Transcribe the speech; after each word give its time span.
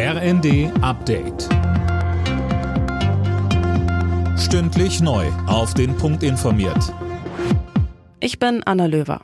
RND 0.00 0.70
Update. 0.80 1.48
Stündlich 4.38 5.00
neu. 5.00 5.26
Auf 5.48 5.74
den 5.74 5.96
Punkt 5.96 6.22
informiert. 6.22 6.94
Ich 8.20 8.38
bin 8.38 8.62
Anna 8.64 8.86
Löwer. 8.86 9.22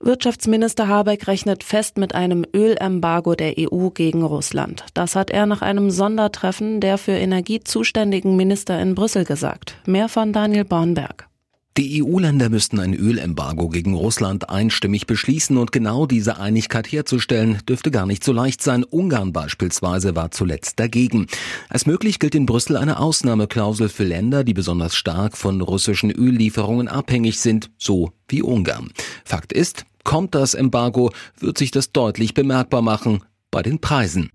Wirtschaftsminister 0.00 0.86
Habeck 0.86 1.28
rechnet 1.28 1.64
fest 1.64 1.96
mit 1.96 2.14
einem 2.14 2.44
Ölembargo 2.54 3.34
der 3.34 3.54
EU 3.58 3.88
gegen 3.88 4.22
Russland. 4.22 4.84
Das 4.92 5.16
hat 5.16 5.30
er 5.30 5.46
nach 5.46 5.62
einem 5.62 5.90
Sondertreffen 5.90 6.80
der 6.82 6.98
für 6.98 7.12
Energie 7.12 7.60
zuständigen 7.60 8.36
Minister 8.36 8.78
in 8.78 8.94
Brüssel 8.94 9.24
gesagt. 9.24 9.76
Mehr 9.86 10.10
von 10.10 10.34
Daniel 10.34 10.66
Bornberg. 10.66 11.26
Die 11.76 12.04
EU-Länder 12.04 12.50
müssten 12.50 12.78
ein 12.78 12.94
Ölembargo 12.94 13.68
gegen 13.68 13.94
Russland 13.94 14.48
einstimmig 14.48 15.08
beschließen 15.08 15.56
und 15.56 15.72
genau 15.72 16.06
diese 16.06 16.38
Einigkeit 16.38 16.86
herzustellen, 16.86 17.58
dürfte 17.68 17.90
gar 17.90 18.06
nicht 18.06 18.22
so 18.22 18.32
leicht 18.32 18.62
sein. 18.62 18.84
Ungarn 18.84 19.32
beispielsweise 19.32 20.14
war 20.14 20.30
zuletzt 20.30 20.78
dagegen. 20.78 21.26
Als 21.68 21.86
möglich 21.86 22.20
gilt 22.20 22.36
in 22.36 22.46
Brüssel 22.46 22.76
eine 22.76 23.00
Ausnahmeklausel 23.00 23.88
für 23.88 24.04
Länder, 24.04 24.44
die 24.44 24.54
besonders 24.54 24.94
stark 24.94 25.36
von 25.36 25.60
russischen 25.60 26.12
Öllieferungen 26.12 26.86
abhängig 26.86 27.40
sind, 27.40 27.72
so 27.76 28.12
wie 28.28 28.42
Ungarn. 28.42 28.92
Fakt 29.24 29.52
ist, 29.52 29.84
kommt 30.04 30.36
das 30.36 30.54
Embargo, 30.54 31.10
wird 31.40 31.58
sich 31.58 31.72
das 31.72 31.90
deutlich 31.90 32.34
bemerkbar 32.34 32.82
machen 32.82 33.24
bei 33.50 33.62
den 33.62 33.80
Preisen. 33.80 34.30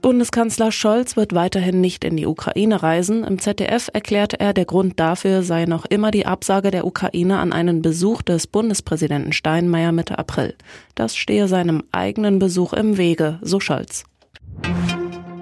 Bundeskanzler 0.00 0.72
Scholz 0.72 1.16
wird 1.16 1.34
weiterhin 1.34 1.80
nicht 1.80 2.04
in 2.04 2.16
die 2.16 2.26
Ukraine 2.26 2.82
reisen. 2.82 3.22
Im 3.22 3.38
ZDF 3.38 3.90
erklärte 3.92 4.40
er, 4.40 4.54
der 4.54 4.64
Grund 4.64 4.98
dafür 4.98 5.42
sei 5.42 5.66
noch 5.66 5.84
immer 5.84 6.10
die 6.10 6.26
Absage 6.26 6.70
der 6.70 6.86
Ukraine 6.86 7.38
an 7.38 7.52
einen 7.52 7.82
Besuch 7.82 8.22
des 8.22 8.46
Bundespräsidenten 8.46 9.32
Steinmeier 9.32 9.92
Mitte 9.92 10.18
April. 10.18 10.54
Das 10.94 11.16
stehe 11.16 11.48
seinem 11.48 11.84
eigenen 11.92 12.38
Besuch 12.38 12.72
im 12.72 12.96
Wege, 12.96 13.38
so 13.42 13.60
Scholz. 13.60 14.04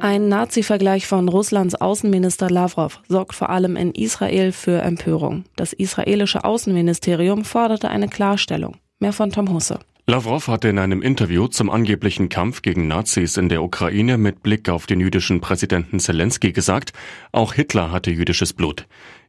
Ein 0.01 0.29
Nazi-Vergleich 0.29 1.07
von 1.07 1.29
Russlands 1.29 1.75
Außenminister 1.75 2.51
Lavrov 2.51 3.01
sorgt 3.09 3.35
vor 3.35 3.51
allem 3.51 3.77
in 3.77 3.93
Israel 3.93 4.53
für 4.53 4.81
Empörung. 4.83 5.45
Das 5.57 5.73
israelische 5.73 6.45
Außenministerium 6.45 7.45
forderte 7.45 7.89
eine 7.89 8.09
Klarstellung. 8.09 8.77
Mehr 9.01 9.13
von 9.13 9.31
Tom 9.31 9.53
Husse. 9.53 9.79
Lavrov 10.11 10.49
hatte 10.49 10.71
in 10.71 10.79
einem 10.79 11.03
Interview 11.03 11.49
zum 11.49 11.69
angeblichen 11.69 12.31
Kampf 12.31 12.63
gegen 12.63 12.89
Nazis 12.89 13.37
in 13.37 13.51
der 13.51 13.63
Ukraine 13.63 14.17
mit 14.17 14.43
Blick 14.43 14.71
auf 14.71 14.87
den 14.87 15.01
jüdischen 15.01 15.43
Präsidenten 15.43 16.01
Zelensky 16.01 16.53
gesagt, 16.53 16.95
auch 17.31 17.53
Hitler 17.53 17.93
hatte 17.93 18.11
jüdisches 18.11 18.55
Blut. 18.55 18.87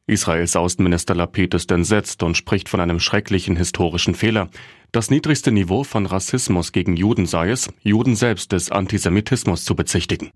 Israels 0.08 0.56
Außenminister 0.56 1.16
Lapid 1.16 1.54
ist 1.54 1.70
entsetzt 1.72 2.24
und 2.24 2.38
spricht 2.38 2.70
von 2.70 2.80
einem 2.80 3.02
schrecklichen 3.02 3.58
historischen 3.58 4.16
Fehler. 4.16 4.48
Das 4.94 5.12
niedrigste 5.12 5.52
Niveau 5.52 5.84
von 5.84 6.06
Rassismus 6.06 6.72
gegen 6.72 6.96
Juden 6.96 7.26
sei 7.26 7.50
es, 7.50 7.70
Juden 7.84 8.16
selbst 8.16 8.54
des 8.54 8.72
Antisemitismus 8.72 9.66
zu 9.66 9.76
bezichtigen. 9.76 10.32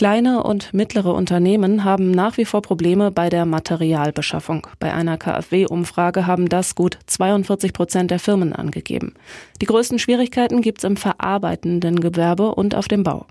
Kleine 0.00 0.44
und 0.44 0.72
mittlere 0.72 1.12
Unternehmen 1.12 1.84
haben 1.84 2.10
nach 2.10 2.38
wie 2.38 2.46
vor 2.46 2.62
Probleme 2.62 3.10
bei 3.10 3.28
der 3.28 3.44
Materialbeschaffung. 3.44 4.66
Bei 4.78 4.94
einer 4.94 5.18
KfW-Umfrage 5.18 6.26
haben 6.26 6.48
das 6.48 6.74
gut 6.74 6.98
42 7.04 7.74
Prozent 7.74 8.10
der 8.10 8.18
Firmen 8.18 8.54
angegeben. 8.54 9.12
Die 9.60 9.66
größten 9.66 9.98
Schwierigkeiten 9.98 10.62
gibt 10.62 10.78
es 10.78 10.84
im 10.84 10.96
verarbeitenden 10.96 12.00
Gewerbe 12.00 12.54
und 12.54 12.74
auf 12.74 12.88
dem 12.88 13.02
Bau. 13.02 13.26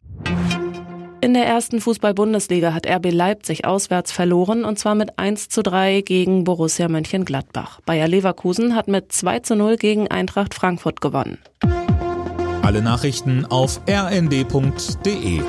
In 1.22 1.34
der 1.34 1.48
ersten 1.48 1.82
Fußball-Bundesliga 1.82 2.72
hat 2.72 2.86
RB 2.86 3.12
Leipzig 3.12 3.66
auswärts 3.66 4.12
verloren 4.12 4.64
und 4.64 4.78
zwar 4.78 4.94
mit 4.94 5.18
1 5.18 5.50
zu 5.50 5.64
3 5.64 6.02
gegen 6.02 6.44
Borussia 6.44 6.88
Mönchengladbach. 6.88 7.82
Bayer 7.88 8.08
Leverkusen 8.08 8.76
hat 8.76 8.88
mit 8.88 9.12
2 9.12 9.40
zu 9.40 9.56
0 9.56 9.78
gegen 9.78 10.08
Eintracht 10.10 10.54
Frankfurt 10.54 11.02
gewonnen. 11.02 11.40
Alle 12.62 12.84
Nachrichten 12.84 13.48
auf 13.48 13.82
rnd.de 13.90 15.42